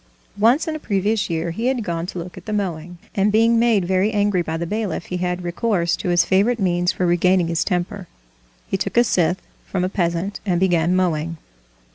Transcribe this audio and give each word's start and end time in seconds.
Once 0.39 0.67
in 0.67 0.75
a 0.75 0.79
previous 0.79 1.29
year 1.29 1.51
he 1.51 1.67
had 1.67 1.83
gone 1.83 2.07
to 2.07 2.17
look 2.17 2.35
at 2.35 2.47
the 2.47 2.51
mowing, 2.53 2.97
and 3.13 3.31
being 3.31 3.59
made 3.59 3.85
very 3.85 4.11
angry 4.11 4.41
by 4.41 4.57
the 4.57 4.65
bailiff 4.65 5.05
he 5.05 5.17
had 5.17 5.43
recourse 5.43 5.95
to 5.95 6.09
his 6.09 6.25
favorite 6.25 6.59
means 6.59 6.91
for 6.91 7.05
regaining 7.05 7.49
his 7.49 7.63
temper,—he 7.63 8.77
took 8.77 8.97
a 8.97 9.03
scythe 9.03 9.43
from 9.63 9.83
a 9.83 9.89
peasant 9.89 10.39
and 10.43 10.59
began 10.59 10.95
mowing. 10.95 11.37